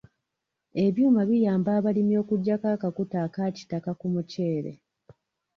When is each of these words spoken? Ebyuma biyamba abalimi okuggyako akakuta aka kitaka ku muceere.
Ebyuma 0.85 1.21
biyamba 1.29 1.69
abalimi 1.79 2.13
okuggyako 2.21 2.65
akakuta 2.75 3.17
aka 3.25 3.45
kitaka 3.57 3.91
ku 3.99 4.05
muceere. 4.13 4.71